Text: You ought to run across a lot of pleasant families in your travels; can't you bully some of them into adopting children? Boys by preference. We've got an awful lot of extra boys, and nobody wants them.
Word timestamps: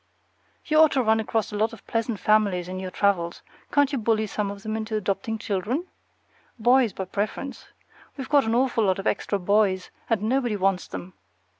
You 0.65 0.79
ought 0.79 0.93
to 0.93 1.03
run 1.03 1.19
across 1.19 1.51
a 1.51 1.55
lot 1.55 1.73
of 1.73 1.85
pleasant 1.85 2.17
families 2.19 2.67
in 2.67 2.79
your 2.79 2.89
travels; 2.89 3.43
can't 3.71 3.91
you 3.91 3.99
bully 3.99 4.25
some 4.25 4.49
of 4.49 4.63
them 4.63 4.75
into 4.75 4.95
adopting 4.97 5.37
children? 5.37 5.85
Boys 6.57 6.91
by 6.91 7.05
preference. 7.05 7.67
We've 8.17 8.27
got 8.27 8.45
an 8.45 8.55
awful 8.55 8.85
lot 8.85 8.97
of 8.97 9.05
extra 9.05 9.37
boys, 9.37 9.91
and 10.09 10.23
nobody 10.23 10.55
wants 10.55 10.87
them. 10.87 11.13